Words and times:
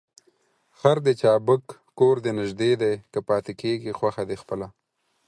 خر 0.77 0.97
دي 1.05 1.13
چابک 1.21 1.63
کور 1.97 2.15
دي 2.23 2.31
نژدې 2.39 2.71
دى، 2.81 2.93
که 3.11 3.19
پاته 3.27 3.53
کېږې 3.61 3.97
خوښه 3.99 4.23
دي 4.29 4.37
خپله. 4.41 4.67